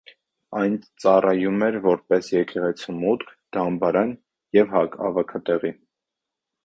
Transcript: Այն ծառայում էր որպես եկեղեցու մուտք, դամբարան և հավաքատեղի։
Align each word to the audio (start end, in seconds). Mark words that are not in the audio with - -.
Այն 0.59 0.77
ծառայում 1.03 1.59
էր 1.67 1.77
որպես 1.83 2.31
եկեղեցու 2.35 2.95
մուտք, 3.03 3.29
դամբարան 3.59 4.15
և 4.59 4.75
հավաքատեղի։ 4.79 5.73